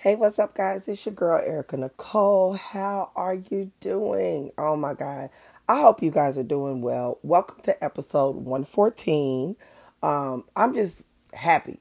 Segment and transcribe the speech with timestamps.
[0.00, 0.86] Hey, what's up, guys?
[0.86, 2.52] It's your girl, Erica Nicole.
[2.52, 4.52] How are you doing?
[4.56, 5.28] Oh my God.
[5.68, 7.18] I hope you guys are doing well.
[7.24, 9.56] Welcome to episode 114.
[10.04, 11.80] Um, I'm just happy.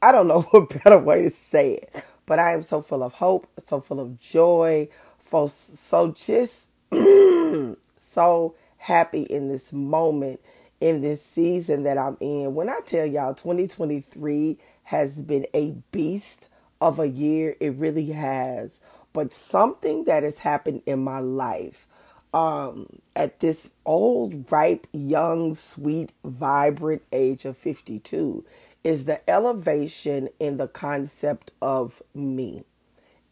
[0.00, 3.14] I don't know what better way to say it, but I am so full of
[3.14, 4.88] hope, so full of joy,
[5.28, 10.38] so just so happy in this moment,
[10.80, 12.54] in this season that I'm in.
[12.54, 16.48] When I tell y'all 2023 has been a beast
[16.80, 17.56] of a year.
[17.60, 18.80] It really has.
[19.12, 21.86] But something that has happened in my life
[22.34, 28.44] um, at this old, ripe, young, sweet, vibrant age of 52
[28.84, 32.64] is the elevation in the concept of me.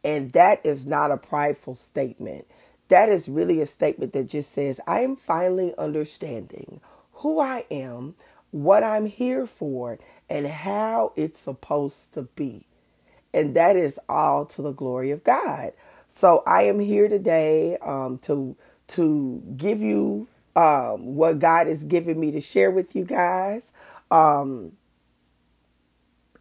[0.04, 2.46] And that is not a prideful statement.
[2.88, 6.80] That is really a statement that just says, I am finally understanding
[7.14, 8.14] who I am,
[8.50, 12.65] what I'm here for, and how it's supposed to be.
[13.36, 15.74] And that is all to the glory of God.
[16.08, 18.56] So I am here today um, to
[18.88, 23.72] to give you um, what God has given me to share with you guys.
[24.10, 24.72] Um,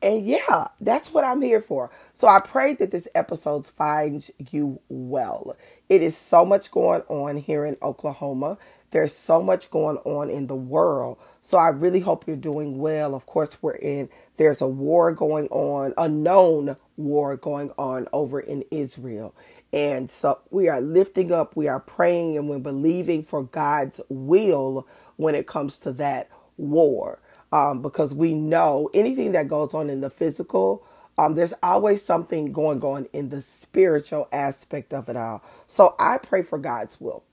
[0.02, 1.92] and yeah, that's what I'm here for.
[2.14, 5.58] So I pray that this episode finds you well.
[5.90, 8.58] It is so much going on here in Oklahoma.
[8.91, 11.17] There's so much going on in the world.
[11.41, 13.16] So I really hope you're doing well.
[13.16, 18.39] Of course, we're in, there's a war going on, a known war going on over
[18.39, 19.36] in Israel.
[19.73, 24.88] And so we are lifting up, we are praying, and we're believing for God's will
[25.17, 27.19] when it comes to that war.
[27.52, 30.86] Um, because we know anything that goes on in the physical,
[31.17, 35.44] um, there's always something going on in the spiritual aspect of it all.
[35.67, 37.23] So I pray for God's will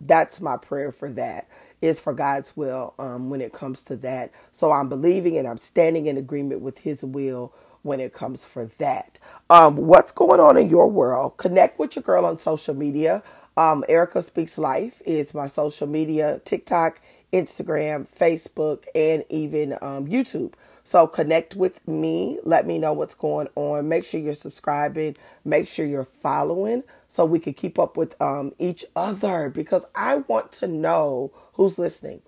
[0.00, 1.48] that's my prayer for that
[1.80, 4.32] is for God's will um, when it comes to that.
[4.52, 7.52] So I'm believing and I'm standing in agreement with His will
[7.82, 9.18] when it comes for that.
[9.50, 11.36] Um, what's going on in your world?
[11.36, 13.22] Connect with your girl on social media.
[13.56, 17.00] Um, Erica Speaks Life is my social media TikTok,
[17.32, 20.54] Instagram, Facebook, and even um, YouTube.
[20.86, 22.38] So connect with me.
[22.44, 23.88] Let me know what's going on.
[23.88, 25.16] Make sure you're subscribing.
[25.44, 30.18] Make sure you're following so we can keep up with um, each other because I
[30.18, 32.22] want to know who's listening.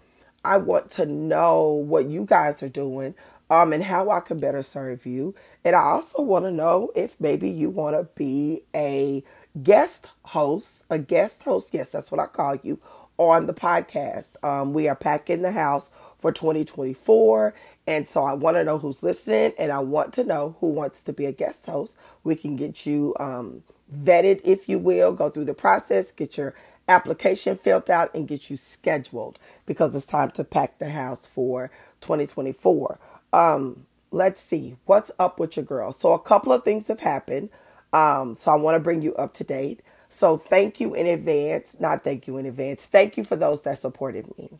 [0.45, 3.15] I want to know what you guys are doing
[3.49, 5.37] um, and how I can better serve you.
[5.65, 9.23] And I also want to know if maybe you want to be a
[9.63, 11.69] guest host, a guest host.
[11.71, 12.81] Yes, that's what I call you
[13.19, 14.29] on the podcast.
[14.43, 17.55] Um, we are packing the house for 2024.
[17.88, 21.03] And so I want to know who's listening and I want to know who wants
[21.03, 21.99] to be a guest host.
[22.25, 26.54] We can get you um, vetted, if you will, go through the process, get your
[26.88, 31.72] application filled out, and get you scheduled because it's time to pack the house for
[32.03, 33.00] 2024.
[33.34, 35.93] Um, let's see what's up with your girl.
[35.93, 37.50] So, a couple of things have happened.
[37.93, 39.82] Um, so, I want to bring you up to date.
[40.10, 41.78] So, thank you in advance.
[41.81, 42.87] Not thank you in advance.
[42.87, 44.50] Thank you for those that supported me.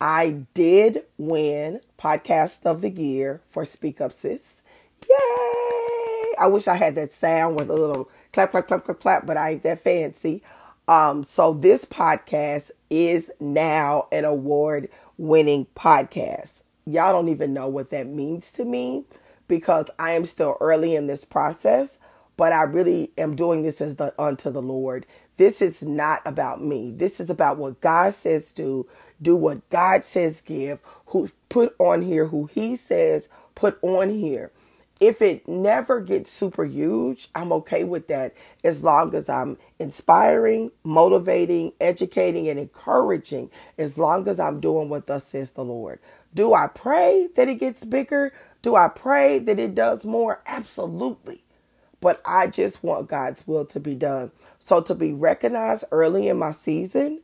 [0.00, 4.62] I did win Podcast of the Year for Speak Up Sis.
[5.08, 6.34] Yay!
[6.38, 9.36] I wish I had that sound with a little clap, clap, clap, clap, clap, but
[9.36, 10.42] I ain't that fancy.
[10.86, 16.62] Um, so this podcast is now an award winning podcast.
[16.86, 19.04] Y'all don't even know what that means to me
[19.48, 21.98] because I am still early in this process,
[22.36, 25.06] but I really am doing this as the unto the Lord.
[25.38, 26.92] This is not about me.
[26.92, 28.88] This is about what God says do,
[29.22, 34.52] do what God says give, who's put on here, who he says put on here
[35.00, 38.34] if it never gets super huge, I'm okay with that
[38.64, 45.06] as long as I'm inspiring, motivating, educating, and encouraging, as long as I'm doing what
[45.08, 46.00] thus says the Lord.
[46.34, 48.32] Do I pray that it gets bigger?
[48.62, 50.42] Do I pray that it does more?
[50.46, 51.44] Absolutely.
[52.00, 54.30] But I just want God's will to be done.
[54.58, 57.20] So to be recognized early in my season,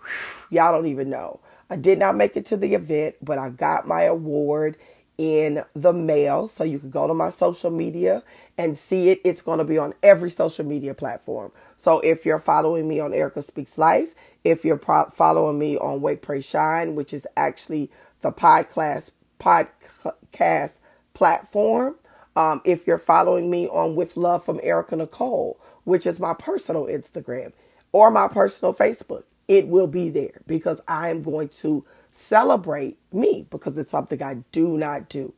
[0.00, 1.40] whew, y'all don't even know.
[1.70, 4.76] I did not make it to the event, but I got my award
[5.18, 6.46] in the mail.
[6.46, 8.22] So you can go to my social media
[8.56, 9.20] and see it.
[9.24, 11.52] It's going to be on every social media platform.
[11.76, 14.14] So if you're following me on Erica Speaks Life,
[14.44, 17.90] if you're pro- following me on Wake Pray Shine, which is actually
[18.20, 20.72] the podcast podcast
[21.14, 21.96] platform,
[22.38, 26.86] um, if you're following me on With Love from Erica Nicole, which is my personal
[26.86, 27.52] Instagram
[27.92, 33.48] or my personal Facebook, it will be there because I am going to celebrate me
[33.50, 35.34] because it's something I do not do.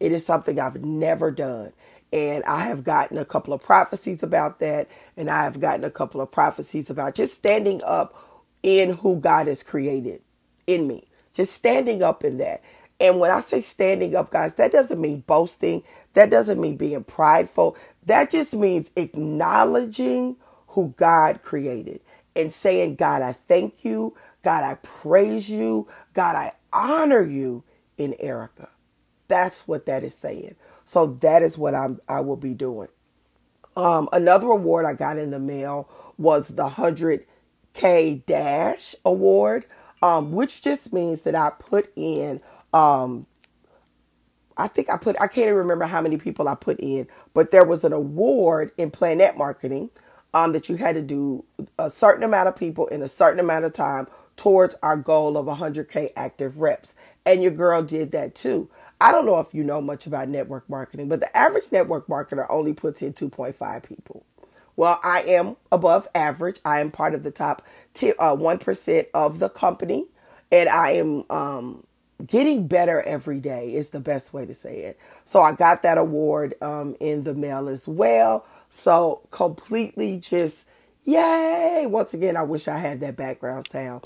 [0.00, 1.72] It is something I've never done.
[2.12, 4.88] And I have gotten a couple of prophecies about that.
[5.16, 8.14] And I have gotten a couple of prophecies about just standing up
[8.62, 10.22] in who God has created
[10.68, 11.08] in me.
[11.34, 12.62] Just standing up in that.
[13.00, 15.82] And when I say standing up, guys, that doesn't mean boasting.
[16.16, 17.78] That doesn't mean being prideful.
[18.06, 22.00] That just means acknowledging who God created
[22.36, 24.16] and saying, God, I thank you.
[24.44, 25.88] God, I praise you.
[26.14, 27.64] God, I honor you
[27.98, 28.70] in Erica.
[29.28, 30.56] That's what that is saying.
[30.86, 32.88] So that is what I'm I will be doing.
[33.76, 39.66] Um, another award I got in the mail was the 100K Dash Award,
[40.02, 42.40] um, which just means that I put in,
[42.72, 43.26] um,
[44.56, 47.50] I think I put, I can't even remember how many people I put in, but
[47.50, 49.90] there was an award in Planet Marketing
[50.34, 51.44] um, that you had to do
[51.78, 54.06] a certain amount of people in a certain amount of time
[54.36, 56.94] towards our goal of 100K active reps.
[57.26, 58.70] And your girl did that too.
[59.00, 62.46] I don't know if you know much about network marketing, but the average network marketer
[62.50, 64.24] only puts in 2.5 people.
[64.76, 66.60] Well, I am above average.
[66.64, 67.62] I am part of the top
[67.94, 70.06] t- uh, 1% of the company,
[70.52, 71.84] and I am um,
[72.24, 74.98] getting better every day, is the best way to say it.
[75.24, 78.46] So I got that award um, in the mail as well.
[78.70, 80.66] So completely just,
[81.04, 81.86] yay.
[81.86, 84.04] Once again, I wish I had that background sound.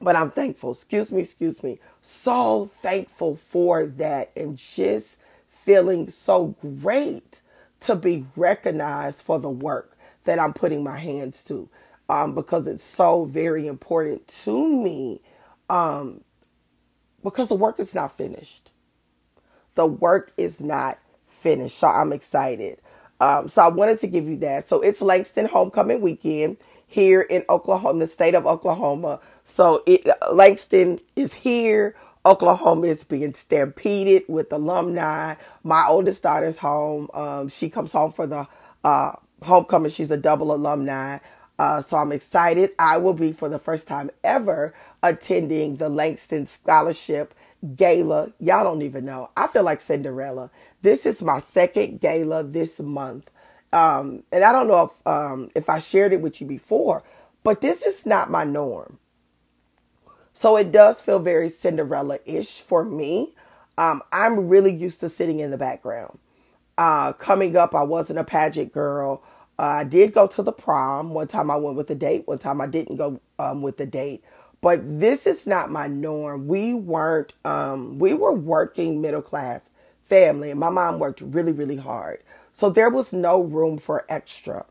[0.00, 0.72] But I'm thankful.
[0.72, 1.80] Excuse me, excuse me.
[2.02, 5.18] So thankful for that and just
[5.48, 7.40] feeling so great
[7.80, 11.68] to be recognized for the work that I'm putting my hands to
[12.08, 15.20] um, because it's so very important to me
[15.70, 16.22] um,
[17.24, 18.70] because the work is not finished.
[19.74, 21.78] The work is not finished.
[21.78, 22.80] So I'm excited.
[23.20, 24.68] Um, so I wanted to give you that.
[24.68, 29.20] So it's Langston Homecoming Weekend here in Oklahoma, the state of Oklahoma.
[29.44, 31.96] So it, Langston is here.
[32.26, 35.34] Oklahoma is being stampeded with alumni.
[35.62, 37.08] My oldest daughter's home.
[37.14, 38.46] Um, she comes home for the
[38.84, 39.12] uh,
[39.42, 39.90] homecoming.
[39.90, 41.18] She's a double alumni.
[41.58, 42.72] Uh, so I'm excited.
[42.78, 47.34] I will be for the first time ever attending the Langston Scholarship
[47.76, 48.32] Gala.
[48.40, 49.30] Y'all don't even know.
[49.36, 50.50] I feel like Cinderella.
[50.82, 53.30] This is my second gala this month.
[53.72, 57.02] Um, and I don't know if um, if I shared it with you before,
[57.42, 58.98] but this is not my norm.
[60.32, 63.34] So it does feel very Cinderella ish for me.
[63.78, 66.18] Um, I'm really used to sitting in the background.
[66.76, 69.22] Uh, coming up, I wasn't a pageant girl.
[69.58, 71.14] Uh, I did go to the prom.
[71.14, 73.86] One time I went with a date, one time I didn't go um, with the
[73.86, 74.24] date.
[74.60, 76.48] But this is not my norm.
[76.48, 79.70] We weren't, um, we were working middle class
[80.02, 82.22] family, and my mom worked really, really hard.
[82.52, 84.64] So there was no room for extra.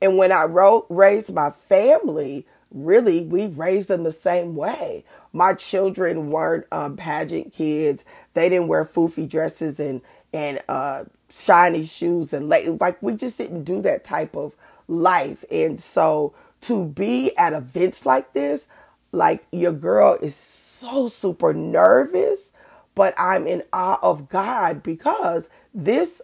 [0.00, 5.04] And when I wrote, raised my family, really, we raised them the same way.
[5.32, 8.04] My children weren't um, pageant kids.
[8.34, 10.02] They didn't wear foofy dresses and
[10.34, 14.54] and uh, shiny shoes and like like we just didn't do that type of
[14.88, 15.44] life.
[15.50, 18.68] And so to be at events like this,
[19.12, 22.52] like your girl is so super nervous,
[22.94, 26.20] but I'm in awe of God because this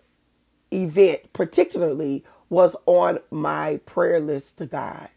[0.73, 5.09] event particularly was on my prayer list to God.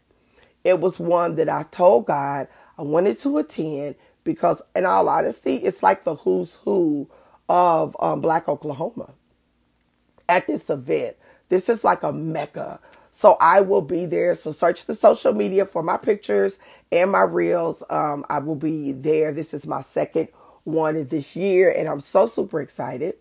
[0.64, 2.48] It was one that I told God
[2.78, 7.08] I wanted to attend because, in all honesty, it's like the who's who
[7.48, 9.14] of um, Black Oklahoma
[10.32, 11.16] at this event.
[11.50, 12.80] This is like a mecca.
[13.10, 14.34] So I will be there.
[14.34, 16.58] So search the social media for my pictures
[16.90, 17.82] and my reels.
[17.90, 19.32] Um, I will be there.
[19.32, 20.28] This is my second
[20.64, 23.16] one this year, and I'm so super excited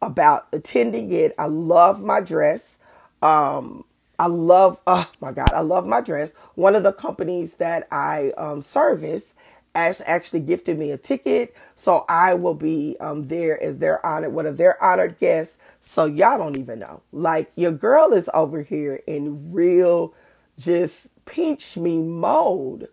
[0.00, 1.34] about attending it.
[1.36, 2.78] I love my dress.
[3.20, 3.84] Um,
[4.20, 6.32] I love, oh my God, I love my dress.
[6.54, 9.34] One of the companies that I um, service
[9.74, 11.56] actually gifted me a ticket.
[11.74, 15.56] So I will be um, there as their honored, one of their honored guests.
[15.82, 17.02] So y'all don't even know.
[17.12, 20.14] Like your girl is over here in real
[20.58, 22.88] just pinch me mode.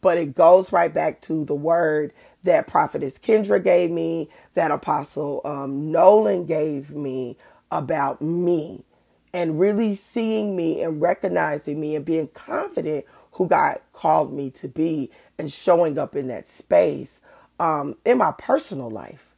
[0.00, 2.12] But it goes right back to the word
[2.44, 7.38] that prophetess Kendra gave me, that apostle um, Nolan gave me
[7.70, 8.84] about me
[9.32, 14.68] and really seeing me and recognizing me and being confident who God called me to
[14.68, 17.20] be and showing up in that space
[17.58, 19.33] um, in my personal life,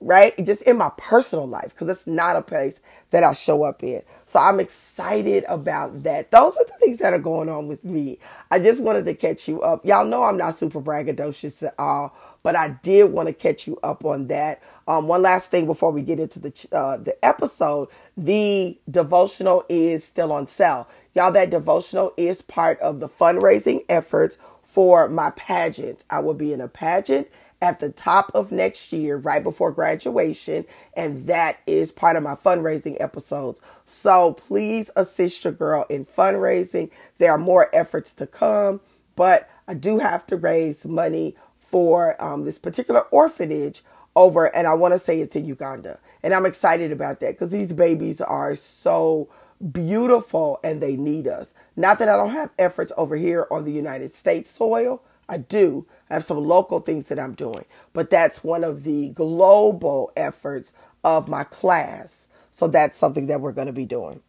[0.00, 0.34] right?
[0.44, 4.02] Just in my personal life, because it's not a place that I show up in.
[4.26, 6.30] So I'm excited about that.
[6.30, 8.18] Those are the things that are going on with me.
[8.50, 9.84] I just wanted to catch you up.
[9.84, 13.78] Y'all know I'm not super braggadocious at all, but I did want to catch you
[13.82, 14.62] up on that.
[14.86, 20.04] Um, one last thing before we get into the uh, the episode, the devotional is
[20.04, 20.88] still on sale.
[21.14, 26.04] Y'all, that devotional is part of the fundraising efforts for my pageant.
[26.10, 27.28] I will be in a pageant
[27.64, 32.34] at the top of next year, right before graduation, and that is part of my
[32.34, 33.62] fundraising episodes.
[33.86, 36.90] So please assist your girl in fundraising.
[37.16, 38.82] There are more efforts to come,
[39.16, 43.82] but I do have to raise money for um, this particular orphanage
[44.14, 45.98] over, and I want to say it's in Uganda.
[46.22, 49.30] And I'm excited about that because these babies are so
[49.72, 51.54] beautiful and they need us.
[51.76, 55.02] Not that I don't have efforts over here on the United States soil.
[55.28, 55.86] I do.
[56.10, 60.74] I have some local things that I'm doing, but that's one of the global efforts
[61.02, 62.28] of my class.
[62.50, 64.20] So that's something that we're going to be doing.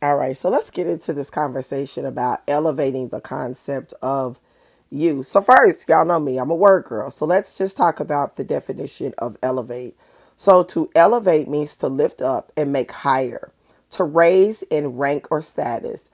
[0.00, 4.38] All right, so let's get into this conversation about elevating the concept of
[4.90, 5.24] you.
[5.24, 7.10] So, first, y'all know me, I'm a word girl.
[7.10, 9.96] So, let's just talk about the definition of elevate.
[10.36, 13.50] So, to elevate means to lift up and make higher,
[13.90, 16.10] to raise in rank or status,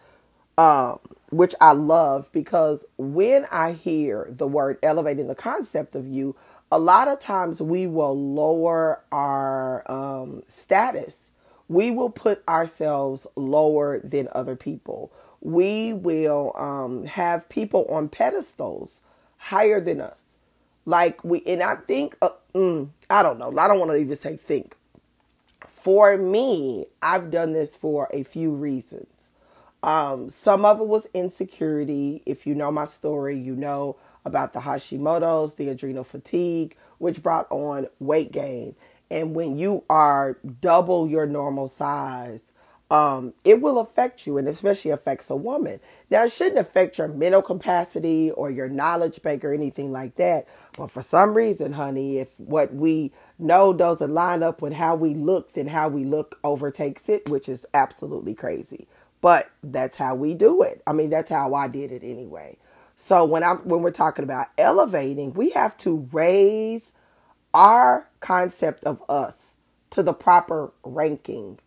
[0.57, 0.99] um,
[1.31, 6.37] which I love because when I hear the word elevating the concept of you,
[6.71, 11.33] a lot of times we will lower our um, status.
[11.69, 15.13] We will put ourselves lower than other people.
[15.41, 19.03] We will um, have people on pedestals
[19.37, 20.39] higher than us.
[20.87, 24.17] Like we, and I think, uh, mm, I don't know, I don't want to even
[24.17, 24.77] say think.
[25.69, 29.14] For me, I've done this for a few reasons.
[29.85, 32.23] Um, some of it was insecurity.
[32.25, 37.47] If you know my story, you know about the Hashimoto's, the adrenal fatigue, which brought
[37.51, 38.77] on weight gain.
[39.11, 42.55] And when you are double your normal size,
[42.91, 45.81] um, it will affect you and especially affects a woman.
[46.09, 50.49] Now, it shouldn't affect your mental capacity or your knowledge bank or anything like that.
[50.79, 55.13] But for some reason, honey, if what we know doesn't line up with how we
[55.13, 58.89] look, then how we look overtakes it, which is absolutely crazy.
[59.25, 60.83] But that's how we do it.
[60.87, 62.59] I mean, that's how I did it anyway.
[62.95, 66.93] So when I'm when we're talking about elevating, we have to raise
[67.55, 69.57] our concept of us
[69.93, 71.59] to the proper ranking.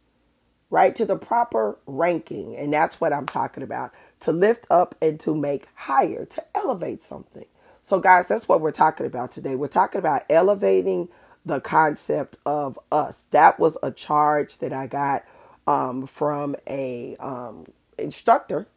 [0.70, 0.96] Right?
[0.98, 2.56] To the proper ranking.
[2.56, 3.92] And that's what I'm talking about.
[4.20, 7.46] To lift up and to make higher, to elevate something.
[7.82, 9.56] So guys, that's what we're talking about today.
[9.56, 11.10] We're talking about elevating
[11.44, 13.24] the concept of us.
[13.32, 15.26] That was a charge that I got
[15.68, 17.68] um, from a um,
[18.00, 18.68] instructor,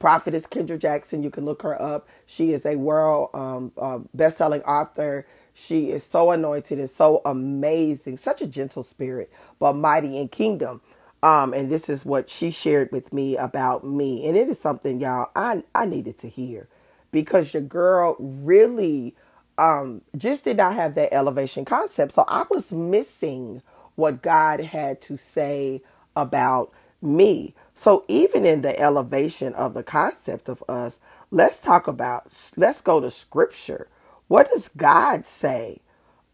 [0.00, 1.22] prophetess Kendra Jackson.
[1.22, 2.08] You can look her up.
[2.26, 5.26] She is a world um, uh, best-selling author.
[5.54, 10.80] She is so anointed and so amazing, such a gentle spirit, but mighty in kingdom.
[11.22, 15.00] Um, and this is what she shared with me about me, and it is something
[15.00, 16.68] y'all I I needed to hear
[17.12, 19.14] because your girl really
[19.58, 22.12] um, just did not have that elevation concept.
[22.12, 23.62] So I was missing
[23.96, 25.82] what God had to say
[26.16, 26.72] about
[27.02, 27.54] me.
[27.74, 33.00] So even in the elevation of the concept of us, let's talk about let's go
[33.00, 33.88] to scripture.
[34.28, 35.80] What does God say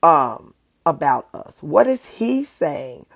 [0.02, 0.54] um
[0.86, 1.62] about us?
[1.62, 3.06] What is he saying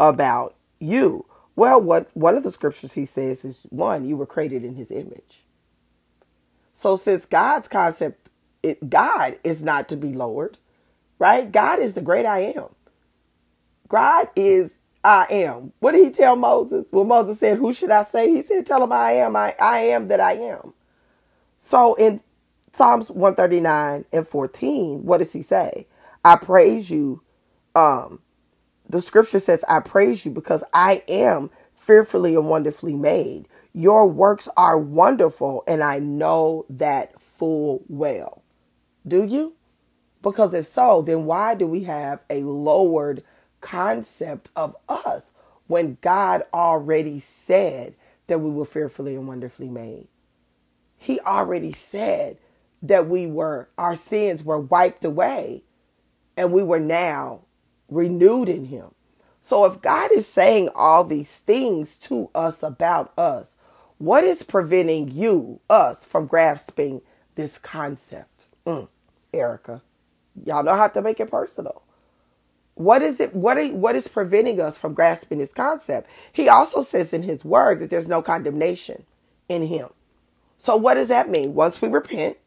[0.00, 1.26] about you?
[1.56, 4.90] Well, what one of the scriptures he says is one, you were created in his
[4.92, 5.44] image.
[6.72, 8.30] So since God's concept
[8.62, 10.58] it, God is not to be lowered,
[11.18, 11.50] right?
[11.52, 12.66] God is the great I am.
[13.92, 14.72] God is
[15.04, 15.72] I am.
[15.80, 16.86] What did he tell Moses?
[16.90, 18.32] Well, Moses said, Who should I say?
[18.32, 19.36] He said, Tell him I am.
[19.36, 20.72] I, I am that I am.
[21.58, 22.22] So in
[22.72, 25.86] Psalms 139 and 14, what does he say?
[26.24, 27.22] I praise you.
[27.74, 28.20] Um,
[28.88, 33.46] the scripture says, I praise you because I am fearfully and wonderfully made.
[33.74, 38.42] Your works are wonderful, and I know that full well.
[39.06, 39.54] Do you?
[40.22, 43.22] Because if so, then why do we have a lowered
[43.62, 45.34] concept of us
[45.68, 47.94] when God already said
[48.28, 50.08] that we were fearfully and wonderfully made.
[50.98, 52.38] He already said
[52.82, 55.64] that we were, our sins were wiped away
[56.36, 57.42] and we were now
[57.90, 58.92] renewed in Him.
[59.40, 63.58] So if God is saying all these things to us about us,
[63.98, 67.02] what is preventing you, us, from grasping
[67.36, 68.46] this concept?
[68.66, 68.88] Mm,
[69.34, 69.82] Erica,
[70.44, 71.81] y'all know how to make it personal.
[72.74, 73.34] What is it?
[73.34, 76.08] What are, what is preventing us from grasping this concept?
[76.32, 79.04] He also says in his word that there's no condemnation
[79.48, 79.88] in him.
[80.58, 81.54] So what does that mean?
[81.54, 82.38] Once we repent,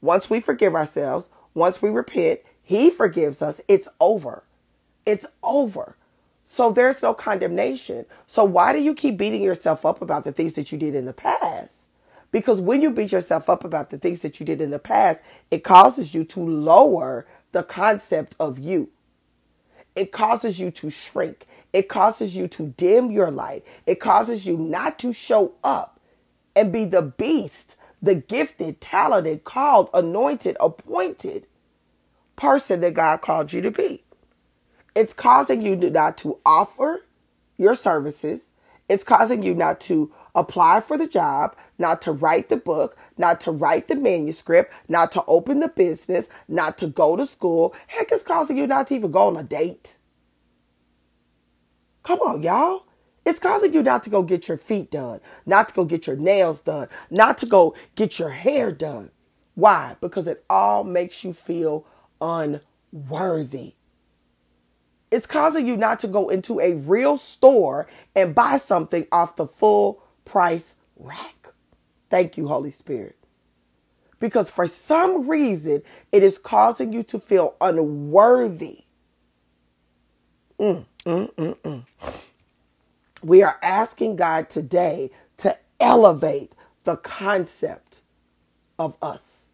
[0.00, 3.60] once we forgive ourselves, once we repent, he forgives us.
[3.68, 4.42] It's over.
[5.04, 5.96] It's over.
[6.44, 8.06] So there's no condemnation.
[8.26, 11.04] So why do you keep beating yourself up about the things that you did in
[11.04, 11.86] the past?
[12.32, 15.22] Because when you beat yourself up about the things that you did in the past,
[15.50, 18.90] it causes you to lower the concept of you
[19.96, 21.46] it causes you to shrink.
[21.74, 23.64] It causes you to dim your light.
[23.86, 26.00] It causes you not to show up
[26.56, 31.46] and be the beast, the gifted, talented, called, anointed, appointed
[32.36, 34.04] person that God called you to be.
[34.94, 37.04] It's causing you not to offer
[37.58, 38.54] your services.
[38.88, 43.40] It's causing you not to apply for the job, not to write the book, not
[43.42, 47.74] to write the manuscript, not to open the business, not to go to school.
[47.86, 49.96] Heck, it's causing you not to even go on a date.
[52.02, 52.84] Come on, y'all.
[53.24, 56.16] It's causing you not to go get your feet done, not to go get your
[56.16, 59.10] nails done, not to go get your hair done.
[59.56, 59.96] Why?
[60.00, 61.84] Because it all makes you feel
[62.20, 63.74] unworthy.
[65.10, 69.46] It's causing you not to go into a real store and buy something off the
[69.46, 71.35] full price rack.
[72.10, 73.16] Thank you, Holy Spirit.
[74.20, 75.82] Because for some reason,
[76.12, 78.84] it is causing you to feel unworthy.
[80.58, 81.84] Mm, mm, mm, mm.
[83.22, 88.02] We are asking God today to elevate the concept
[88.78, 89.48] of us.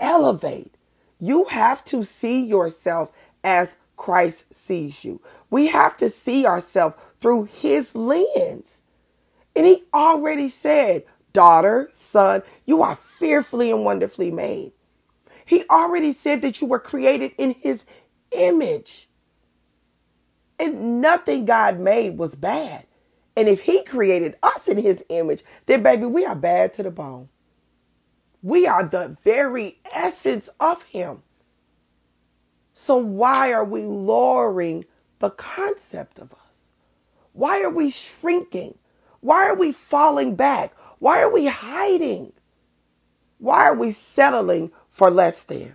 [0.00, 0.74] Elevate.
[1.20, 3.12] You have to see yourself
[3.44, 5.20] as Christ sees you.
[5.50, 8.82] We have to see ourselves through his lens.
[9.56, 14.72] And he already said, daughter, son, you are fearfully and wonderfully made.
[15.46, 17.86] He already said that you were created in his
[18.32, 19.08] image.
[20.58, 22.86] And nothing God made was bad.
[23.36, 26.90] And if he created us in his image, then baby, we are bad to the
[26.90, 27.28] bone.
[28.42, 31.22] We are the very essence of him.
[32.74, 34.86] So why are we lowering
[35.18, 36.72] the concept of us?
[37.32, 38.78] Why are we shrinking?
[39.26, 40.72] Why are we falling back?
[41.00, 42.32] Why are we hiding?
[43.38, 45.74] Why are we settling for less than?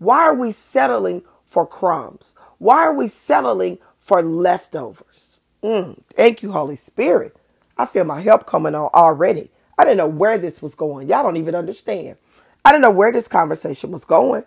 [0.00, 2.34] Why are we settling for crumbs?
[2.58, 5.38] Why are we settling for leftovers?
[5.62, 7.36] Mm, thank you, Holy Spirit.
[7.76, 9.52] I feel my help coming on already.
[9.78, 11.08] I didn't know where this was going.
[11.08, 12.16] Y'all don't even understand.
[12.64, 14.42] I didn't know where this conversation was going,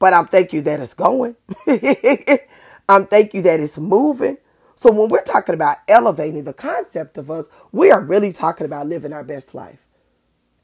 [0.00, 1.36] but I'm thank you that it's going.
[2.88, 4.36] I'm thank you that it's moving.
[4.80, 8.86] So when we're talking about elevating the concept of us, we are really talking about
[8.86, 9.80] living our best life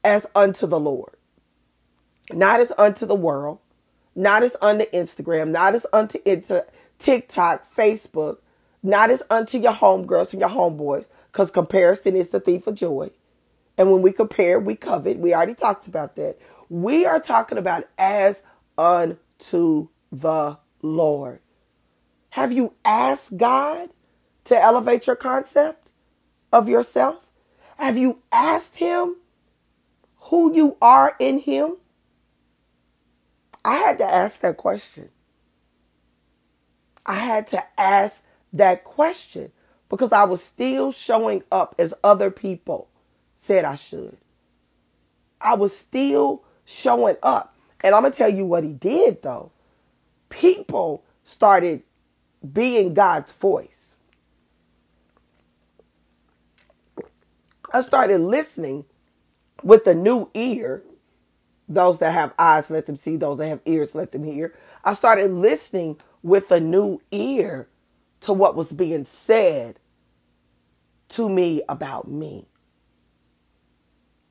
[0.03, 1.13] as unto the Lord,
[2.33, 3.59] not as unto the world,
[4.15, 6.17] not as unto Instagram, not as unto
[6.97, 8.39] TikTok, Facebook,
[8.81, 13.11] not as unto your homegirls and your homeboys, because comparison is the thief of joy.
[13.77, 15.19] And when we compare, we covet.
[15.19, 16.39] We already talked about that.
[16.69, 18.41] We are talking about as
[18.79, 21.39] unto the Lord.
[22.31, 23.89] Have you asked God
[24.47, 25.91] to elevate your concept
[26.51, 27.27] of yourself?
[27.77, 29.17] Have you asked Him
[30.15, 31.77] who you are in Him?
[33.63, 35.09] I had to ask that question.
[37.05, 39.51] I had to ask that question
[39.89, 42.89] because I was still showing up as other people
[43.33, 44.17] said I should.
[45.39, 47.55] I was still showing up.
[47.81, 49.51] And I'm going to tell you what he did though.
[50.29, 51.83] People started
[52.53, 53.96] being God's voice.
[57.71, 58.85] I started listening
[59.63, 60.83] with a new ear
[61.67, 63.17] those that have eyes, let them see.
[63.17, 64.53] Those that have ears, let them hear.
[64.83, 67.67] I started listening with a new ear
[68.21, 69.79] to what was being said
[71.09, 72.47] to me about me.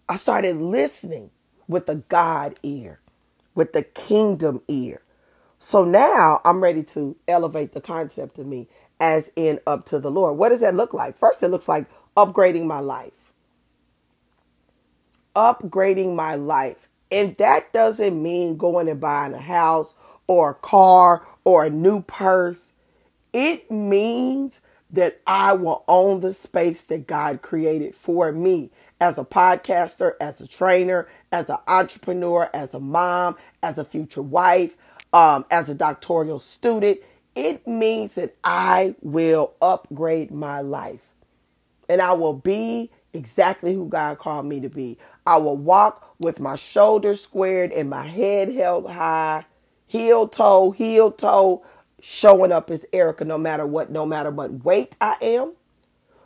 [0.09, 1.31] I started listening
[1.68, 3.01] with the God ear,
[3.55, 5.03] with the kingdom ear.
[5.59, 8.68] So now I'm ready to elevate the concept of me
[9.01, 10.38] as in up to the Lord.
[10.38, 11.18] What does that look like?
[11.18, 13.25] First, it looks like upgrading my life.
[15.37, 16.88] Upgrading my life.
[17.11, 19.94] And that doesn't mean going and buying a house
[20.27, 22.72] or a car or a new purse.
[23.33, 28.70] It means that I will own the space that God created for me
[29.01, 34.22] as a podcaster, as a trainer, as an entrepreneur, as a mom, as a future
[34.22, 34.77] wife,
[35.12, 37.01] um, as a doctoral student.
[37.35, 41.03] It means that I will upgrade my life
[41.88, 44.98] and I will be exactly who God called me to be.
[45.26, 49.46] I will walk with my shoulders squared and my head held high,
[49.87, 51.64] heel toe, heel toe,
[52.00, 55.55] showing up as Erica no matter what, no matter what weight I am,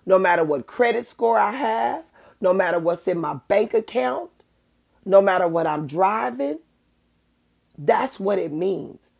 [0.07, 2.05] no matter what credit score I have,
[2.40, 4.31] no matter what's in my bank account,
[5.07, 6.61] no matter what I'm driving.
[7.79, 9.11] That's what it means.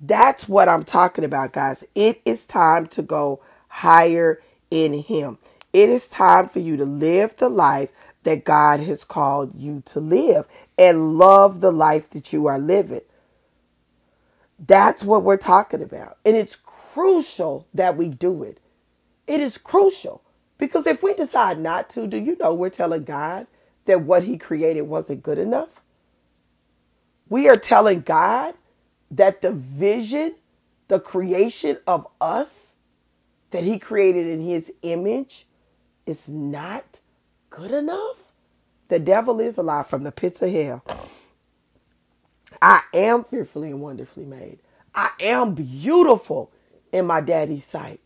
[0.00, 1.84] That's what I'm talking about, guys.
[1.94, 5.38] It is time to go higher in Him.
[5.72, 7.90] It is time for you to live the life
[8.24, 10.46] that God has called you to live
[10.78, 13.02] and love the life that you are living.
[14.58, 16.18] That's what we're talking about.
[16.24, 18.58] And it's crucial that we do it.
[19.26, 20.22] It is crucial
[20.58, 23.46] because if we decide not to, do you know we're telling God
[23.86, 25.82] that what He created wasn't good enough?
[27.28, 28.54] We are telling God
[29.10, 30.34] that the vision,
[30.88, 32.76] the creation of us
[33.50, 35.46] that He created in His image,
[36.06, 37.00] is not
[37.50, 38.32] good enough?
[38.88, 40.84] The devil is alive from the pits of hell.
[42.62, 44.58] I am fearfully and wonderfully made.
[44.94, 46.52] I am beautiful
[46.92, 48.00] in my daddy's sight.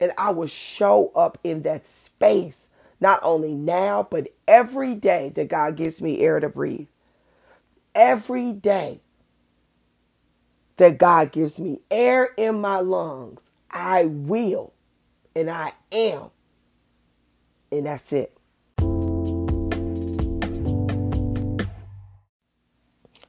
[0.00, 5.48] And I will show up in that space, not only now, but every day that
[5.48, 6.88] God gives me air to breathe.
[7.94, 9.00] Every day
[10.78, 14.72] that God gives me air in my lungs, I will
[15.36, 16.30] and I am.
[17.72, 18.36] And that's it.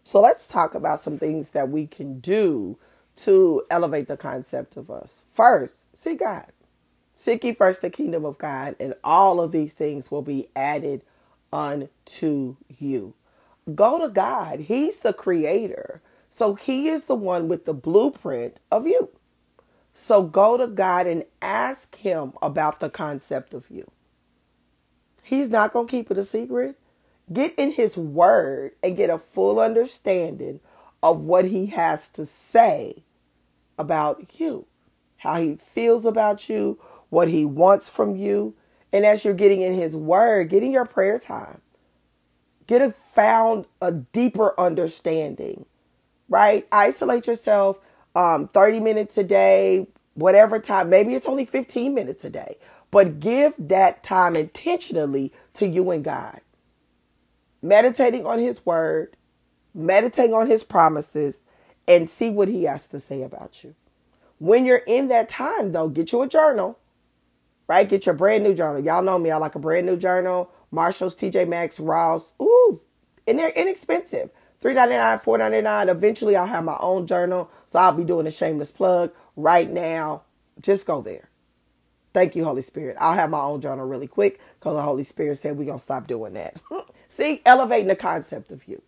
[0.03, 2.77] So let's talk about some things that we can do
[3.17, 5.23] to elevate the concept of us.
[5.31, 6.51] First, seek God.
[7.15, 11.03] Seek ye first the kingdom of God, and all of these things will be added
[11.53, 13.13] unto you.
[13.75, 14.61] Go to God.
[14.61, 16.01] He's the creator.
[16.29, 19.09] So he is the one with the blueprint of you.
[19.93, 23.91] So go to God and ask him about the concept of you.
[25.21, 26.77] He's not going to keep it a secret.
[27.31, 30.59] Get in his word and get a full understanding
[31.01, 33.03] of what he has to say
[33.77, 34.65] about you,
[35.17, 36.79] how he feels about you,
[37.09, 38.55] what he wants from you.
[38.91, 41.61] And as you're getting in his word, getting your prayer time,
[42.67, 45.65] get a found a deeper understanding,
[46.27, 46.67] right?
[46.71, 47.79] Isolate yourself
[48.15, 50.89] um, 30 minutes a day, whatever time.
[50.89, 52.57] Maybe it's only 15 minutes a day,
[52.91, 56.41] but give that time intentionally to you and God
[57.61, 59.15] meditating on his word,
[59.73, 61.43] meditating on his promises,
[61.87, 63.75] and see what he has to say about you.
[64.39, 66.79] When you're in that time, though, get you a journal,
[67.67, 67.87] right?
[67.87, 68.83] Get your brand new journal.
[68.83, 70.51] Y'all know me, I like a brand new journal.
[70.71, 72.33] Marshalls, TJ Maxx, Ross.
[72.41, 72.81] Ooh,
[73.27, 74.31] and they're inexpensive.
[74.61, 75.89] $3.99, $4.99.
[75.89, 77.49] Eventually, I'll have my own journal.
[77.65, 80.23] So I'll be doing a shameless plug right now.
[80.61, 81.30] Just go there.
[82.13, 82.97] Thank you, Holy Spirit.
[82.99, 85.83] I'll have my own journal really quick because the Holy Spirit said we're going to
[85.83, 86.55] stop doing that.
[87.09, 88.81] See, elevating the concept of you.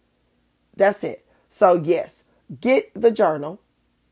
[0.75, 1.25] That's it.
[1.49, 2.25] So yes,
[2.61, 3.61] get the journal,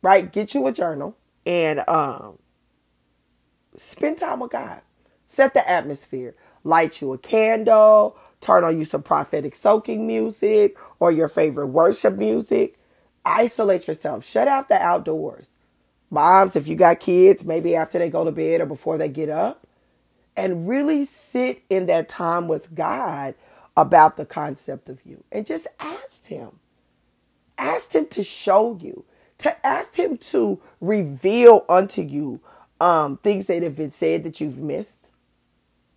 [0.02, 0.32] right?
[0.32, 2.40] Get you a journal and um
[3.78, 4.82] spend time with God.
[5.28, 6.36] Set the atmosphere.
[6.64, 12.18] Light you a candle, turn on you some prophetic soaking music or your favorite worship
[12.18, 12.80] music.
[13.26, 14.26] Isolate yourself.
[14.26, 15.58] Shut out the outdoors.
[16.12, 19.30] Moms, if you got kids, maybe after they go to bed or before they get
[19.30, 19.66] up,
[20.36, 23.34] and really sit in that time with God
[23.78, 26.60] about the concept of you and just ask him.
[27.58, 29.06] Ask him to show you,
[29.40, 32.42] to ask him to reveal unto you
[32.82, 35.12] um, things that have been said that you've missed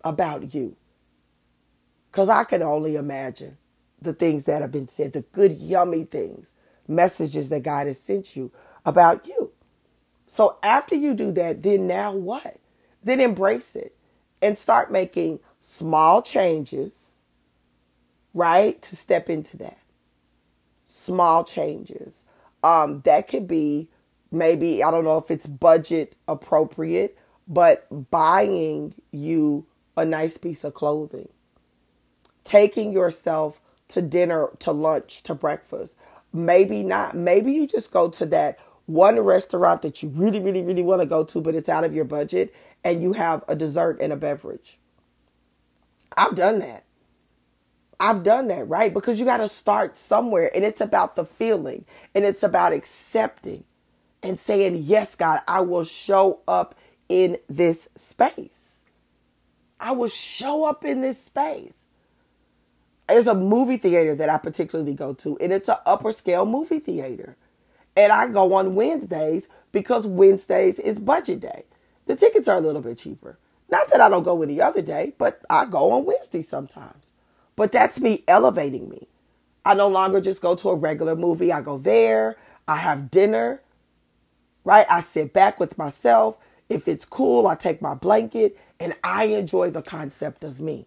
[0.03, 0.77] about you.
[2.11, 3.57] Because I can only imagine
[4.01, 6.53] the things that have been said, the good, yummy things,
[6.87, 8.51] messages that God has sent you
[8.85, 9.51] about you.
[10.35, 12.57] So after you do that, then now what?
[13.03, 13.95] Then embrace it
[14.41, 17.15] and start making small changes
[18.35, 18.79] right?
[18.83, 19.79] To step into that.
[20.83, 22.25] Small changes.
[22.63, 23.87] Um, that could be
[24.31, 27.17] maybe, I don't know if it's budget appropriate,
[27.47, 31.29] but buying you a nice piece of clothing,
[32.43, 35.97] taking yourself to dinner, to lunch, to breakfast.
[36.33, 37.15] Maybe not.
[37.15, 41.07] Maybe you just go to that one restaurant that you really, really, really want to
[41.07, 44.15] go to, but it's out of your budget, and you have a dessert and a
[44.15, 44.77] beverage.
[46.15, 46.83] I've done that.
[47.99, 48.93] I've done that, right?
[48.93, 53.63] Because you got to start somewhere and it's about the feeling and it's about accepting
[54.21, 56.75] and saying, Yes, God, I will show up
[57.07, 58.83] in this space.
[59.79, 61.87] I will show up in this space.
[63.07, 66.79] There's a movie theater that I particularly go to, and it's an upper scale movie
[66.79, 67.37] theater.
[67.95, 71.63] And I go on Wednesdays because Wednesdays is budget day.
[72.07, 73.37] The tickets are a little bit cheaper.
[73.69, 77.11] Not that I don't go any other day, but I go on Wednesday sometimes.
[77.55, 79.07] But that's me elevating me.
[79.65, 81.51] I no longer just go to a regular movie.
[81.51, 83.61] I go there, I have dinner,
[84.63, 84.85] right?
[84.89, 86.37] I sit back with myself.
[86.69, 90.85] If it's cool, I take my blanket and I enjoy the concept of me.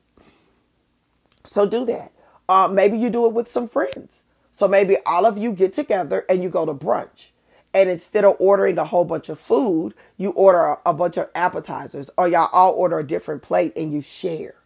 [1.44, 2.12] So do that.
[2.48, 4.24] Uh, maybe you do it with some friends.
[4.58, 7.30] So maybe all of you get together and you go to brunch.
[7.74, 12.10] And instead of ordering a whole bunch of food, you order a, bunch of appetizers
[12.18, 14.56] or y'all all order a different plate and you share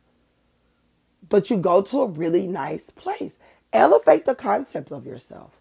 [1.29, 3.39] but you go to a really nice place.
[3.73, 5.53] Elevate the concept of yourself.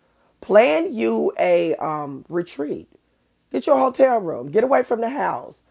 [0.41, 2.89] Plan you a um, retreat.
[3.53, 4.51] Get your hotel room.
[4.51, 5.63] Get away from the house.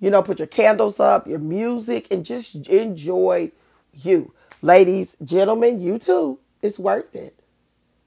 [0.00, 3.52] You know, put your candles up, your music, and just enjoy
[3.94, 4.34] you.
[4.60, 6.38] Ladies, gentlemen, you too.
[6.60, 7.38] It's worth it.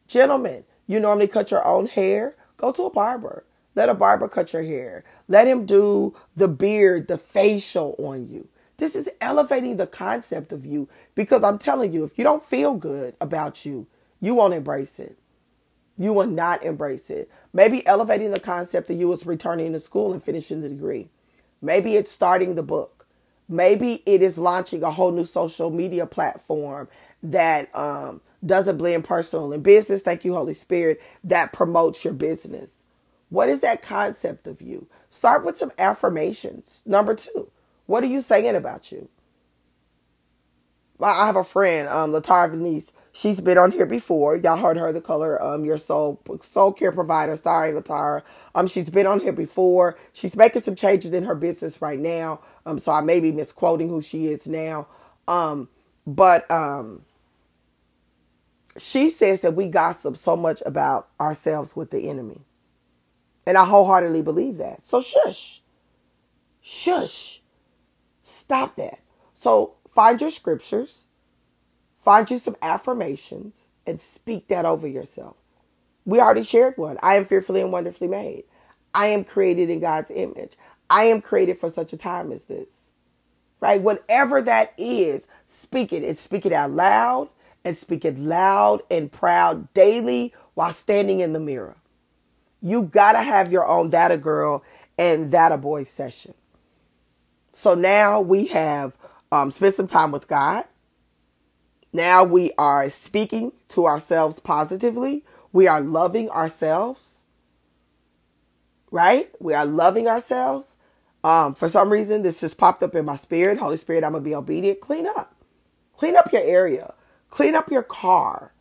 [0.10, 2.36] Gentlemen, you normally cut your own hair.
[2.58, 3.46] Go to a barber.
[3.76, 5.06] Let a barber cut your hair.
[5.28, 8.50] Let him do the beard, the facial on you.
[8.78, 12.74] This is elevating the concept of you because I'm telling you, if you don't feel
[12.74, 13.86] good about you,
[14.20, 15.18] you won't embrace it.
[15.98, 17.30] You will not embrace it.
[17.54, 21.10] Maybe elevating the concept of you is returning to school and finishing the degree.
[21.62, 23.06] Maybe it's starting the book.
[23.48, 26.88] Maybe it is launching a whole new social media platform
[27.24, 30.02] that um, doesn't blend personal and business.
[30.02, 32.86] Thank you, Holy Spirit, that promotes your business.
[33.30, 34.88] What is that concept of you?
[35.10, 36.82] Start with some affirmations.
[36.86, 37.52] Number two,
[37.88, 39.10] what are you saying about you?
[41.02, 42.94] I have a friend, um, Latara Venice.
[43.14, 44.38] She's been on here before.
[44.38, 47.38] Y'all heard her, the color, um, your soul, soul care provider.
[47.38, 48.24] Sorry, Latara.
[48.56, 49.98] Um, she's been on here before.
[50.14, 52.42] She's making some changes in her business right now.
[52.66, 54.88] Um, so I may be misquoting who she is now.
[55.28, 55.70] Um,
[56.08, 57.04] but um,
[58.78, 62.42] she says that we gossip so much about ourselves with the enemy.
[63.46, 64.84] And I wholeheartedly believe that.
[64.84, 65.62] So shush.
[66.62, 67.42] Shush.
[68.24, 69.00] Stop that.
[69.34, 71.08] So find your scriptures,
[71.96, 75.36] find you some affirmations, and speak that over yourself.
[76.06, 76.98] We already shared one.
[77.02, 78.44] I am fearfully and wonderfully made.
[78.94, 80.58] I am created in God's image.
[80.90, 82.92] I am created for such a time as this.
[83.62, 83.82] Right?
[83.82, 87.30] Whatever that is, speak it and speak it out loud
[87.64, 91.76] and speak it loud and proud daily while standing in the mirror.
[92.62, 94.64] You gotta have your own that a girl
[94.98, 96.34] and that a boy session.
[97.54, 98.96] So now we have
[99.32, 100.66] um, spent some time with God.
[101.92, 105.24] Now we are speaking to ourselves positively.
[105.52, 107.24] We are loving ourselves.
[108.92, 109.30] Right?
[109.40, 110.78] We are loving ourselves.
[111.24, 113.58] Um, for some reason, this just popped up in my spirit.
[113.58, 114.80] Holy Spirit, I'm going to be obedient.
[114.80, 115.36] Clean up.
[115.96, 116.94] Clean up your area.
[117.30, 118.54] Clean up your car.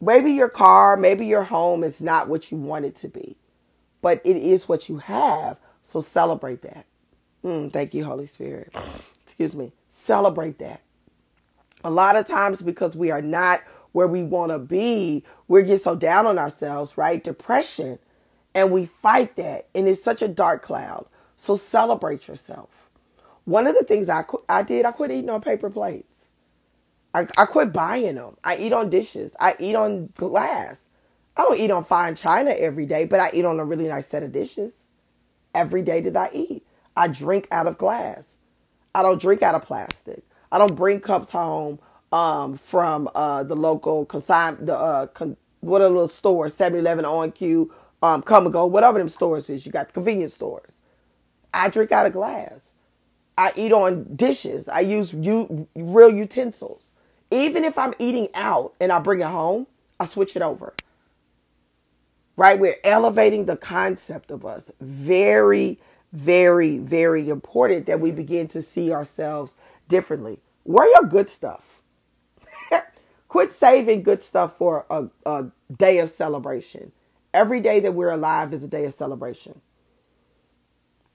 [0.00, 3.36] Maybe your car, maybe your home is not what you want it to be,
[4.02, 5.58] but it is what you have.
[5.82, 6.86] So celebrate that.
[7.44, 8.74] Mm, thank you, Holy Spirit.
[9.24, 9.72] Excuse me.
[9.90, 10.80] Celebrate that.
[11.84, 13.60] A lot of times, because we are not
[13.92, 17.22] where we want to be, we get so down on ourselves, right?
[17.22, 17.98] Depression.
[18.54, 19.68] And we fight that.
[19.74, 21.06] And it's such a dark cloud.
[21.36, 22.70] So celebrate yourself.
[23.44, 26.09] One of the things I, I did, I quit eating on paper plates.
[27.14, 28.36] I, I quit buying them.
[28.44, 29.36] I eat on dishes.
[29.40, 30.80] I eat on glass.
[31.36, 34.08] I don't eat on fine china every day, but I eat on a really nice
[34.08, 34.76] set of dishes.
[35.54, 36.66] Every day that I eat.
[36.96, 38.36] I drink out of glass.
[38.94, 40.22] I don't drink out of plastic.
[40.52, 41.78] I don't bring cups home
[42.12, 47.70] um, from uh, the local consign the uh, con- what a little store, 7-Eleven, OnCue,
[48.02, 49.66] um, Kum & Go, whatever them stores is.
[49.66, 50.80] You got the convenience stores.
[51.54, 52.74] I drink out of glass.
[53.38, 54.68] I eat on dishes.
[54.68, 56.89] I use u- real utensils.
[57.30, 59.66] Even if I'm eating out and I bring it home,
[59.98, 60.74] I switch it over.
[62.36, 62.58] Right?
[62.58, 64.70] We're elevating the concept of us.
[64.80, 65.78] Very,
[66.12, 69.56] very, very important that we begin to see ourselves
[69.88, 70.40] differently.
[70.64, 71.80] Wear your good stuff.
[73.28, 76.92] Quit saving good stuff for a, a day of celebration.
[77.32, 79.60] Every day that we're alive is a day of celebration.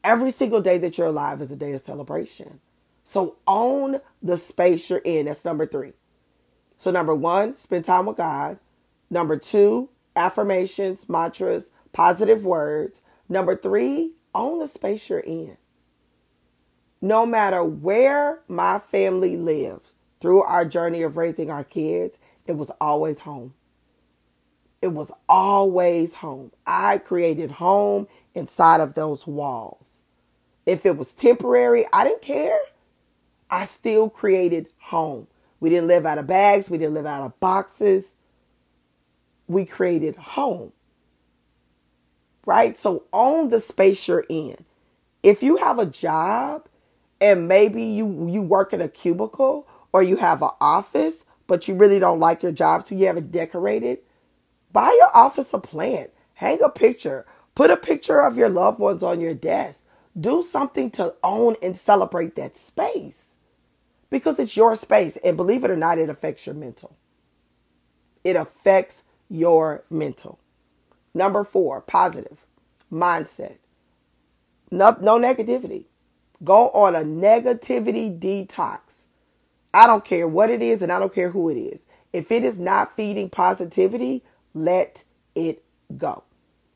[0.04, 2.60] Every single day that you're alive is a day of celebration.
[3.04, 5.25] So own the space you're in.
[5.25, 5.93] That's number three.
[6.77, 8.59] So, number one, spend time with God.
[9.09, 13.01] Number two, affirmations, mantras, positive words.
[13.29, 15.57] Number three, own the space you're in.
[17.01, 22.71] No matter where my family lived through our journey of raising our kids, it was
[22.81, 23.53] always home.
[24.81, 26.51] It was always home.
[26.65, 30.01] I created home inside of those walls.
[30.65, 32.59] If it was temporary, I didn't care.
[33.49, 35.27] I still created home.
[35.65, 36.69] We didn't live out of bags.
[36.69, 38.17] We didn't live out of boxes.
[39.47, 40.73] We created home.
[42.45, 42.78] Right?
[42.78, 44.63] So own the space you're in.
[45.23, 46.67] If you have a job
[47.19, 51.73] and maybe you, you work in a cubicle or you have an office, but you
[51.73, 54.01] really don't like your job, so you have it decorated,
[54.71, 56.12] buy your office a plant.
[56.36, 57.25] Hang a picture.
[57.56, 59.88] Put a picture of your loved ones on your desk.
[60.15, 63.35] Do something to own and celebrate that space
[64.09, 65.17] because it's your space.
[65.23, 66.95] And believe it or not, it affects your mental.
[68.23, 70.39] It affects your mental.
[71.13, 72.45] Number four, positive
[72.91, 73.57] mindset.
[74.71, 75.85] No, no negativity.
[76.43, 79.07] Go on a negativity detox.
[79.73, 81.85] I don't care what it is and I don't care who it is.
[82.13, 85.03] If it is not feeding positivity, let
[85.35, 85.63] it
[85.97, 86.23] go.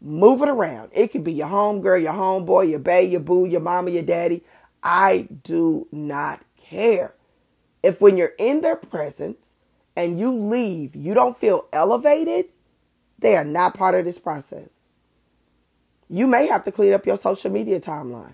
[0.01, 0.91] Move it around.
[0.93, 4.03] It could be your home girl, your homeboy, your bae, your boo, your mama, your
[4.03, 4.43] daddy.
[4.83, 7.13] I do not care.
[7.81, 9.55] If when you're in their presence
[9.95, 12.51] and you leave, you don't feel elevated,
[13.17, 14.89] they are not part of this process.
[16.09, 18.33] You may have to clean up your social media timeline.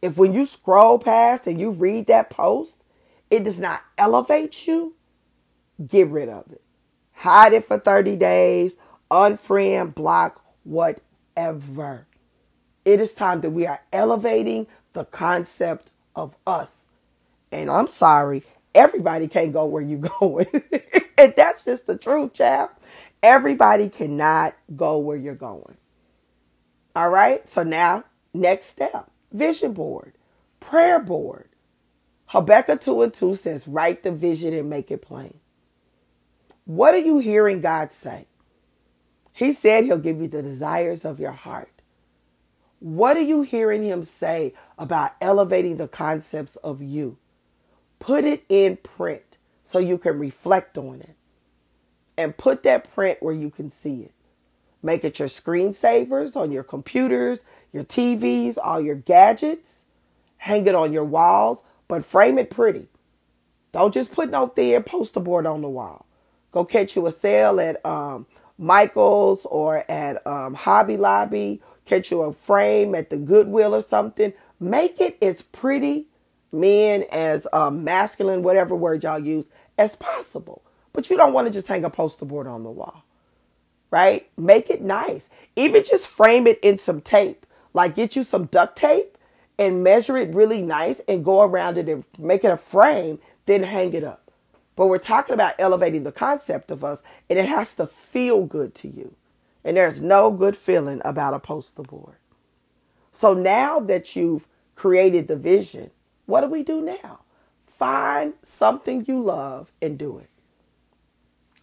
[0.00, 2.84] If when you scroll past and you read that post,
[3.30, 4.94] it does not elevate you,
[5.86, 6.62] get rid of it.
[7.12, 8.76] Hide it for 30 days,
[9.10, 12.06] unfriend, block, whatever.
[12.84, 16.87] It is time that we are elevating the concept of us.
[17.52, 20.46] And I'm sorry, everybody can't go where you're going.
[21.18, 22.80] and that's just the truth, chap.
[23.22, 25.76] Everybody cannot go where you're going.
[26.94, 27.48] All right.
[27.48, 30.14] So now, next step vision board,
[30.60, 31.48] prayer board.
[32.26, 35.38] Habakkuk 2 and 2 says, write the vision and make it plain.
[36.64, 38.26] What are you hearing God say?
[39.32, 41.70] He said he'll give you the desires of your heart.
[42.80, 47.16] What are you hearing him say about elevating the concepts of you?
[47.98, 51.16] Put it in print so you can reflect on it.
[52.16, 54.12] And put that print where you can see it.
[54.82, 59.84] Make it your screensavers on your computers, your TVs, all your gadgets.
[60.38, 62.88] Hang it on your walls, but frame it pretty.
[63.72, 66.06] Don't just put no thin poster board on the wall.
[66.52, 71.62] Go catch you a sale at um, Michael's or at um, Hobby Lobby.
[71.84, 74.32] Catch you a frame at the Goodwill or something.
[74.60, 76.07] Make it as pretty,
[76.52, 80.62] men as um, masculine, whatever word y'all use, as possible.
[80.92, 83.04] But you don't want to just hang a poster board on the wall,
[83.90, 84.28] right?
[84.36, 85.28] Make it nice.
[85.56, 87.46] Even just frame it in some tape.
[87.74, 89.18] Like get you some duct tape
[89.58, 93.62] and measure it really nice and go around it and make it a frame, then
[93.62, 94.30] hang it up.
[94.76, 98.76] But we're talking about elevating the concept of us, and it has to feel good
[98.76, 99.14] to you.
[99.64, 102.14] And there's no good feeling about a poster board.
[103.10, 105.90] So now that you've created the vision,
[106.28, 107.20] what do we do now?
[107.66, 110.28] Find something you love and do it.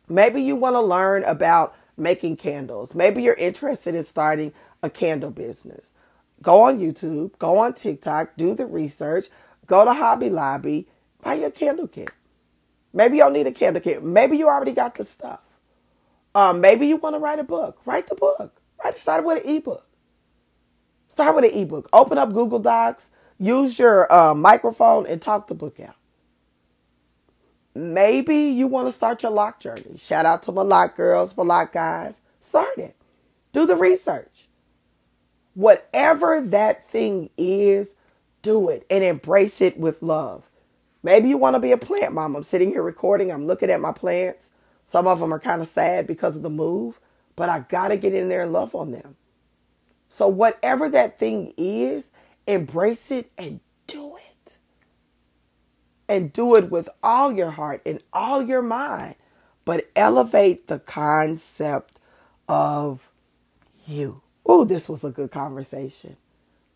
[0.09, 2.95] Maybe you want to learn about making candles.
[2.95, 5.93] Maybe you're interested in starting a candle business.
[6.41, 9.27] Go on YouTube, go on TikTok, do the research,
[9.67, 10.87] go to Hobby Lobby,
[11.21, 12.09] buy your candle kit.
[12.91, 14.03] Maybe you don't need a candle kit.
[14.03, 15.41] Maybe you already got the stuff.
[16.33, 17.79] Um, maybe you want to write a book.
[17.85, 18.59] Write the book.
[18.83, 19.85] Write start with an ebook.
[21.07, 21.87] Start with an ebook.
[21.93, 23.11] Open up Google Docs.
[23.39, 25.95] Use your uh, microphone and talk the book out.
[27.75, 29.97] Maybe you want to start your lock journey.
[29.97, 32.21] Shout out to my lock girls, my lock guys.
[32.39, 32.95] Start it.
[33.53, 34.47] Do the research.
[35.55, 37.95] Whatever that thing is,
[38.41, 40.43] do it and embrace it with love.
[41.03, 42.35] Maybe you want to be a plant mom.
[42.35, 43.31] I'm sitting here recording.
[43.31, 44.51] I'm looking at my plants.
[44.85, 46.99] Some of them are kind of sad because of the move,
[47.35, 49.15] but I got to get in there and love on them.
[50.09, 52.11] So, whatever that thing is,
[52.47, 54.57] embrace it and do it.
[56.07, 59.15] And do it with all your heart and all your mind,
[59.65, 61.99] but elevate the concept
[62.47, 63.09] of
[63.87, 64.21] you.
[64.45, 66.17] Oh, this was a good conversation.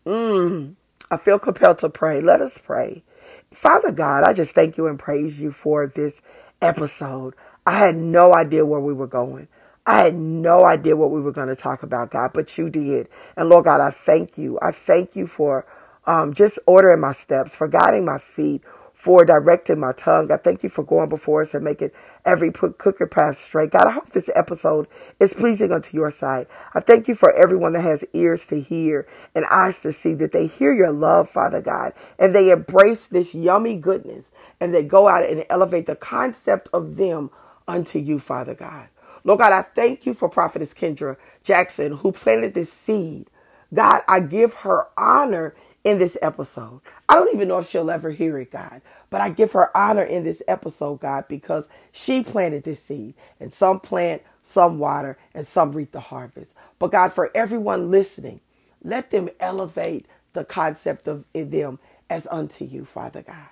[0.04, 0.74] Mm,
[1.10, 2.20] I feel compelled to pray.
[2.20, 3.04] Let us pray.
[3.52, 6.22] Father God, I just thank you and praise you for this
[6.60, 7.34] episode.
[7.66, 9.48] I had no idea where we were going.
[9.86, 13.08] I had no idea what we were going to talk about, God, but you did.
[13.36, 14.58] And Lord God, I thank you.
[14.62, 15.66] I thank you for
[16.06, 18.62] um, just ordering my steps, for guiding my feet,
[18.94, 20.30] for directing my tongue.
[20.30, 21.90] I thank you for going before us and making
[22.24, 23.70] every crooked path straight.
[23.72, 24.88] God, I hope this episode
[25.20, 26.48] is pleasing unto your sight.
[26.74, 30.32] I thank you for everyone that has ears to hear and eyes to see, that
[30.32, 35.08] they hear your love, Father God, and they embrace this yummy goodness and they go
[35.08, 37.30] out and elevate the concept of them
[37.66, 38.88] unto you, Father God.
[39.24, 43.30] Lord God, I thank you for Prophetess Kendra Jackson who planted this seed.
[43.72, 45.54] God, I give her honor
[45.84, 46.80] in this episode.
[47.08, 50.02] I don't even know if she'll ever hear it, God, but I give her honor
[50.02, 55.46] in this episode, God, because she planted this seed and some plant, some water, and
[55.46, 56.54] some reap the harvest.
[56.78, 58.40] But God, for everyone listening,
[58.82, 61.78] let them elevate the concept of them
[62.08, 63.48] as unto you, Father God.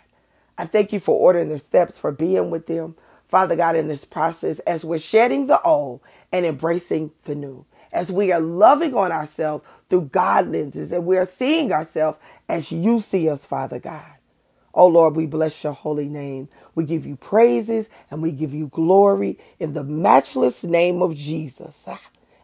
[0.56, 2.96] I thank you for ordering their steps, for being with them,
[3.28, 6.00] Father God, in this process as we're shedding the old
[6.32, 11.16] and embracing the new as we are loving on ourselves through God lenses and we
[11.16, 14.12] are seeing ourselves as you see us, Father God.
[14.74, 16.48] Oh Lord, we bless your holy name.
[16.74, 21.84] We give you praises and we give you glory in the matchless name of Jesus.
[21.88, 22.00] Ah,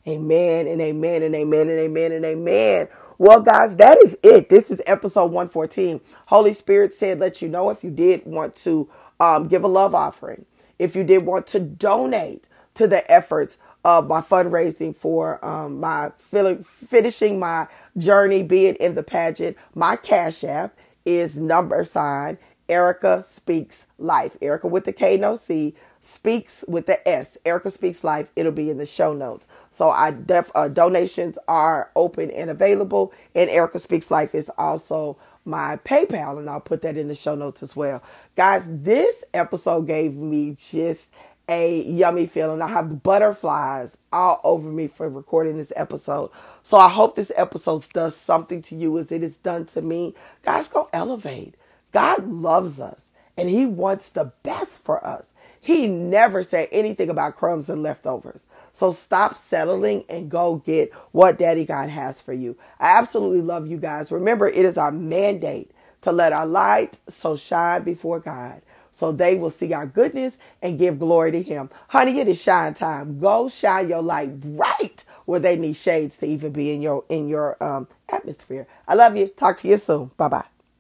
[0.06, 2.88] amen and amen and amen and amen and amen.
[3.18, 4.48] Well, guys, that is it.
[4.48, 6.00] This is episode 114.
[6.26, 8.90] Holy Spirit said, let you know if you did want to
[9.20, 10.44] um, give a love offering,
[10.78, 16.10] if you did want to donate to the efforts of my fundraising for um, my
[16.16, 19.56] finishing my journey, be it in the pageant.
[19.74, 24.36] My cash app is number sign Erika Speaks Life.
[24.40, 27.38] Erika with the K, no C, Speaks with the S.
[27.46, 28.30] Erika Speaks Life.
[28.36, 29.46] It'll be in the show notes.
[29.70, 35.16] So I def uh, donations are open and available, and Erika Speaks Life is also
[35.44, 38.02] my PayPal, and I'll put that in the show notes as well.
[38.36, 41.08] Guys, this episode gave me just
[41.48, 42.62] a yummy feeling.
[42.62, 46.30] I have butterflies all over me for recording this episode.
[46.62, 50.14] So I hope this episode does something to you as it has done to me.
[50.42, 51.54] Guys, go elevate.
[51.92, 55.28] God loves us and He wants the best for us.
[55.64, 58.46] He never said anything about crumbs and leftovers.
[58.72, 62.58] So stop settling and go get what Daddy God has for you.
[62.78, 64.12] I absolutely love you guys.
[64.12, 65.70] Remember, it is our mandate
[66.02, 68.60] to let our light so shine before God
[68.92, 71.70] so they will see our goodness and give glory to him.
[71.88, 73.18] Honey, it is shine time.
[73.18, 77.26] Go shine your light right where they need shades to even be in your in
[77.26, 78.66] your um, atmosphere.
[78.86, 79.28] I love you.
[79.28, 80.10] Talk to you soon.
[80.18, 80.53] Bye bye.